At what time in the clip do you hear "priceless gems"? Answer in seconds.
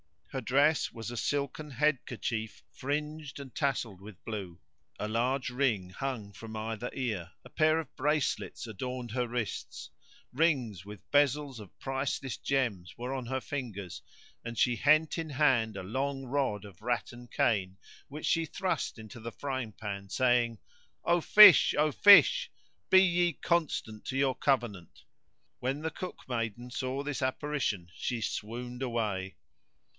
11.79-12.93